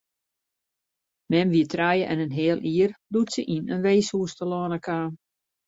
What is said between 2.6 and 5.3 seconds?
jier doe't se yn in weeshûs telâne kaam.